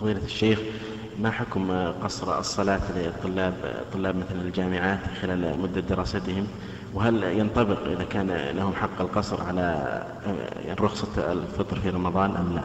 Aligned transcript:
فضيلة 0.00 0.24
الشيخ 0.24 0.58
ما 1.18 1.30
حكم 1.30 1.92
قصر 2.02 2.38
الصلاة 2.38 2.80
للطلاب 2.96 3.84
طلاب 3.92 4.16
مثل 4.16 4.34
الجامعات 4.34 4.98
خلال 5.22 5.60
مدة 5.60 5.80
دراستهم؟ 5.80 6.46
وهل 6.94 7.24
ينطبق 7.24 7.86
إذا 7.86 8.04
كان 8.04 8.30
لهم 8.56 8.74
حق 8.74 9.00
القصر 9.00 9.42
على 9.42 10.02
رخصة 10.80 11.32
الفطر 11.32 11.80
في 11.80 11.90
رمضان 11.90 12.36
أم 12.36 12.54
لا؟ 12.54 12.62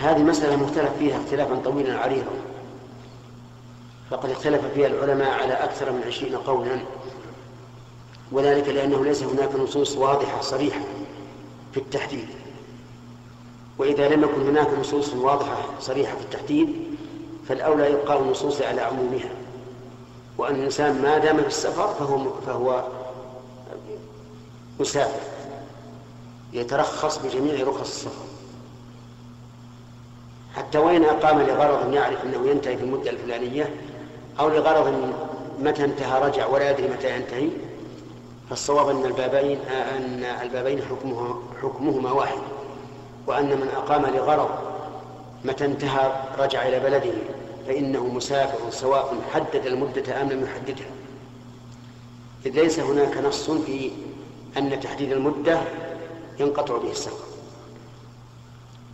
هذه 0.00 0.22
مسألة 0.22 0.56
مختلف 0.56 0.90
فيها 0.98 1.16
اختلافا 1.16 1.56
طويلا 1.64 1.98
عريضا. 1.98 2.32
فقد 4.10 4.30
اختلف 4.30 4.60
فيها 4.74 4.86
العلماء 4.86 5.30
على 5.30 5.52
أكثر 5.52 5.92
من 5.92 6.02
عشرين 6.06 6.36
قولا. 6.36 6.78
وذلك 8.32 8.68
لأنه 8.68 9.04
ليس 9.04 9.22
هناك 9.22 9.54
نصوص 9.54 9.96
واضحة 9.96 10.40
صريحة 10.40 10.80
في 11.72 11.80
التحديد. 11.80 12.41
وإذا 13.78 14.08
لم 14.08 14.22
يكن 14.22 14.48
هناك 14.48 14.68
نصوص 14.80 15.14
واضحة 15.14 15.56
صريحة 15.80 16.16
في 16.16 16.22
التحديد 16.22 16.68
فالأولى 17.48 17.90
يبقى 17.90 18.18
النصوص 18.18 18.62
على 18.62 18.80
عمومها. 18.80 19.30
وأن 20.38 20.54
الإنسان 20.54 21.02
ما 21.02 21.18
دام 21.18 21.36
في 21.36 21.46
السفر 21.46 21.88
فهو 21.94 22.30
فهو 22.46 22.84
مسافر 24.80 25.20
يترخص 26.52 27.18
بجميع 27.18 27.68
رخص 27.68 27.80
السفر. 27.80 28.24
حتى 30.56 30.78
وإن 30.78 31.04
أقام 31.04 31.40
لغرض 31.40 31.94
يعرف 31.94 32.24
أنه 32.24 32.48
ينتهي 32.48 32.76
في 32.76 32.82
المدة 32.82 33.10
الفلانية 33.10 33.70
أو 34.40 34.48
لغرض 34.48 35.12
متى 35.60 35.84
انتهى 35.84 36.22
رجع 36.28 36.46
ولا 36.46 36.70
يدري 36.70 36.88
متى 36.88 37.16
ينتهي 37.16 37.48
فالصواب 38.50 38.88
أن 38.88 39.04
البابين 39.04 39.58
أن 39.68 40.24
البابين 40.24 40.82
حكمهما 40.82 41.42
حكمهما 41.62 42.12
واحد. 42.12 42.38
وأن 43.26 43.46
من 43.46 43.68
أقام 43.76 44.06
لغرض 44.06 44.50
متى 45.44 45.64
انتهى 45.64 46.12
رجع 46.38 46.68
إلى 46.68 46.80
بلده 46.80 47.12
فإنه 47.66 48.06
مسافر 48.06 48.70
سواء 48.70 49.14
حدد 49.34 49.66
المدة 49.66 50.22
أم 50.22 50.28
لم 50.28 50.44
يحددها. 50.44 50.90
إذ 52.46 52.60
ليس 52.60 52.78
هناك 52.78 53.18
نص 53.18 53.50
في 53.50 53.90
أن 54.56 54.80
تحديد 54.80 55.12
المدة 55.12 55.60
ينقطع 56.40 56.76
به 56.76 56.90
السفر. 56.90 57.24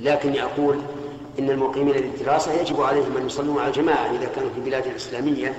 لكن 0.00 0.34
يقول 0.34 0.80
إن 1.38 1.50
المقيمين 1.50 1.94
للدراسة 1.94 2.52
يجب 2.52 2.80
عليهم 2.80 3.16
أن 3.16 3.26
يصلوا 3.26 3.54
مع 3.54 3.66
الجماعة 3.66 4.10
إذا 4.10 4.24
كانوا 4.24 4.50
في 4.54 4.60
بلاد 4.60 4.86
إسلامية 4.86 5.58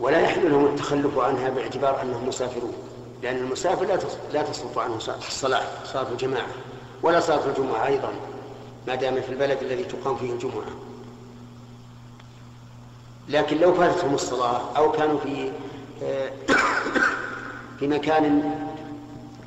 ولا 0.00 0.20
يحل 0.20 0.50
لهم 0.50 0.64
التخلف 0.64 1.18
عنها 1.18 1.50
باعتبار 1.50 2.02
أنهم 2.02 2.28
مسافرون 2.28 2.72
لأن 3.22 3.36
المسافر 3.36 3.84
لا 4.32 4.42
تصرف 4.42 4.78
عنه 4.78 4.96
الصلاة 4.96 5.64
صلاة 5.84 6.12
الجماعة. 6.12 6.46
ولا 7.02 7.20
صلاة 7.20 7.46
الجمعة 7.46 7.86
أيضا 7.86 8.12
ما 8.86 8.94
دام 8.94 9.20
في 9.20 9.28
البلد 9.28 9.58
الذي 9.62 9.84
تقام 9.84 10.16
فيه 10.16 10.32
الجمعة. 10.32 10.70
لكن 13.28 13.58
لو 13.58 13.74
فاتتهم 13.74 14.14
الصلاة 14.14 14.60
أو 14.76 14.92
كانوا 14.92 15.18
في 15.18 15.50
في 17.78 17.86
مكان 17.88 18.54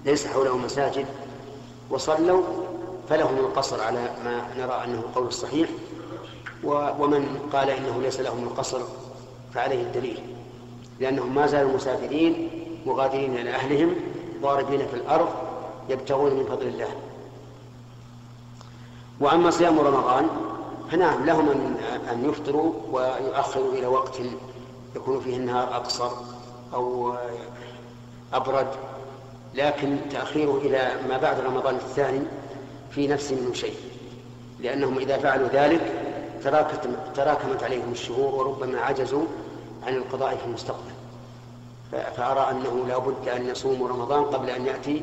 ليس 0.05 0.27
حوله 0.27 0.57
مساجد 0.57 1.05
وصلوا 1.89 2.43
فلهم 3.09 3.37
القصر 3.37 3.81
على 3.81 4.09
ما 4.25 4.47
نرى 4.57 4.83
أنه 4.85 4.99
القول 4.99 5.27
الصحيح. 5.27 5.69
ومن 6.63 7.49
قال 7.53 7.69
إنه 7.69 8.01
ليس 8.01 8.19
لهم 8.19 8.43
القصر 8.43 8.79
فعليه 9.53 9.81
الدليل. 9.81 10.19
لأنهم 10.99 11.35
ما 11.35 11.47
زالوا 11.47 11.73
مسافرين 11.75 12.49
مغادرين 12.85 13.37
إلى 13.37 13.49
أهلهم 13.49 13.95
ضاربين 14.41 14.87
في 14.87 14.93
الأرض 14.93 15.29
يبتغون 15.89 16.33
من 16.33 16.45
فضل 16.45 16.67
الله. 16.67 16.89
وأما 19.21 19.49
صيام 19.49 19.79
رمضان 19.79 20.27
فنعم 20.91 21.25
لهم 21.25 21.49
أن 22.11 22.29
يفطروا 22.29 22.73
ويؤخروا 22.91 23.73
إلى 23.73 23.87
وقت 23.87 24.19
يكون 24.95 25.19
فيه 25.19 25.37
النهار 25.37 25.75
أقصر 25.75 26.11
أو 26.73 27.13
أبرد 28.33 28.67
لكن 29.55 29.97
تأخيره 30.11 30.57
إلى 30.57 30.91
ما 31.09 31.17
بعد 31.17 31.39
رمضان 31.39 31.75
الثاني 31.75 32.21
في 32.91 33.07
نفس 33.07 33.31
منه 33.31 33.53
شيء 33.53 33.75
لأنهم 34.59 34.97
إذا 34.97 35.17
فعلوا 35.17 35.47
ذلك 35.47 35.91
تراكمت 37.15 37.63
عليهم 37.63 37.91
الشهور 37.91 38.35
وربما 38.35 38.79
عجزوا 38.79 39.25
عن 39.87 39.95
القضاء 39.95 40.35
في 40.35 40.45
المستقبل. 40.45 40.91
فأرى 41.91 42.51
أنه 42.51 42.85
لا 42.87 42.97
بد 42.97 43.29
أن 43.29 43.47
يصوموا 43.47 43.89
رمضان 43.89 44.23
قبل 44.23 44.49
أن 44.49 44.65
يأتي 44.65 45.01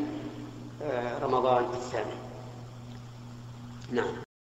رمضان 1.22 1.64
الثاني. 1.74 2.27
نعم 3.91 4.23